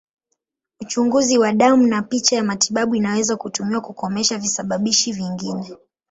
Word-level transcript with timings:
Uchunguzi 0.79 1.37
wa 1.37 1.53
damu 1.53 1.87
na 1.87 2.01
picha 2.01 2.35
ya 2.35 2.43
matibabu 2.43 2.95
inaweza 2.95 3.35
kutumiwa 3.37 3.81
kukomesha 3.81 4.37
visababishi 4.37 5.11
vingine. 5.13 5.75